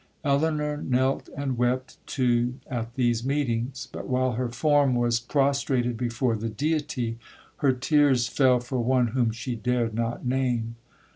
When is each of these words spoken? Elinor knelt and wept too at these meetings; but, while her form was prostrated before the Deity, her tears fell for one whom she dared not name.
Elinor 0.23 0.77
knelt 0.77 1.29
and 1.37 1.59
wept 1.59 1.97
too 2.07 2.55
at 2.65 2.95
these 2.95 3.23
meetings; 3.23 3.87
but, 3.91 4.07
while 4.07 4.31
her 4.31 4.49
form 4.49 4.95
was 4.95 5.19
prostrated 5.19 5.95
before 5.95 6.35
the 6.35 6.49
Deity, 6.49 7.19
her 7.57 7.71
tears 7.71 8.27
fell 8.27 8.59
for 8.59 8.79
one 8.83 9.09
whom 9.09 9.29
she 9.29 9.53
dared 9.55 9.93
not 9.93 10.25
name. 10.25 10.75